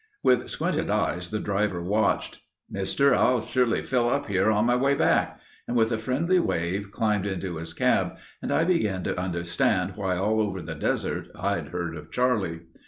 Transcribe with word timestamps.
With 0.23 0.49
squinted 0.49 0.89
eyes 0.89 1.29
the 1.29 1.37
driver 1.39 1.79
watched. 1.79 2.39
"Mister, 2.67 3.13
I'll 3.13 3.45
surely 3.45 3.83
fill 3.83 4.09
up 4.09 4.25
here 4.25 4.49
on 4.49 4.65
my 4.65 4.75
way 4.75 4.95
back," 4.95 5.39
and 5.67 5.77
with 5.77 5.91
a 5.91 5.99
friendly 5.99 6.39
wave, 6.39 6.89
climbed 6.91 7.27
into 7.27 7.57
his 7.57 7.75
cab 7.75 8.17
and 8.41 8.51
I 8.51 8.63
began 8.63 9.03
to 9.03 9.21
understand 9.21 9.95
why 9.95 10.17
all 10.17 10.41
over 10.41 10.59
the 10.59 10.73
desert 10.73 11.27
I'd 11.39 11.67
heard 11.67 11.95
of 11.95 12.09
Charlie. 12.09 12.61